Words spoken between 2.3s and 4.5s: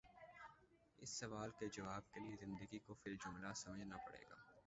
زندگی کو فی الجملہ سمجھنا پڑے گا۔